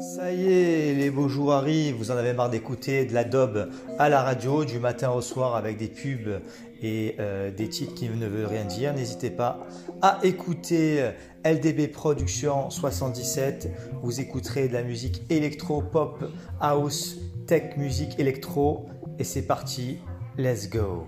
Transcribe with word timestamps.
Ça 0.00 0.32
y 0.32 0.50
est, 0.50 0.94
les 0.94 1.10
beaux 1.10 1.28
jours 1.28 1.52
arrivent, 1.52 1.96
vous 1.96 2.10
en 2.10 2.16
avez 2.16 2.32
marre 2.32 2.48
d'écouter 2.48 3.04
de 3.04 3.12
la 3.12 3.22
dobe 3.22 3.68
à 3.98 4.08
la 4.08 4.22
radio 4.22 4.64
du 4.64 4.78
matin 4.78 5.10
au 5.10 5.20
soir 5.20 5.56
avec 5.56 5.76
des 5.76 5.88
pubs 5.88 6.40
et 6.82 7.16
euh, 7.18 7.50
des 7.50 7.68
titres 7.68 7.94
qui 7.94 8.08
ne 8.08 8.26
veulent 8.26 8.46
rien 8.46 8.64
dire. 8.64 8.94
N'hésitez 8.94 9.28
pas 9.28 9.58
à 10.00 10.18
écouter 10.22 11.02
euh, 11.02 11.12
LDB 11.44 11.88
Production 11.88 12.70
77. 12.70 13.70
Vous 14.02 14.20
écouterez 14.20 14.68
de 14.68 14.72
la 14.72 14.82
musique 14.82 15.22
électro, 15.28 15.82
pop, 15.82 16.24
house, 16.60 17.18
tech, 17.46 17.76
musique 17.76 18.18
électro. 18.18 18.86
Et 19.18 19.24
c'est 19.24 19.42
parti, 19.42 19.98
let's 20.38 20.70
go. 20.70 21.04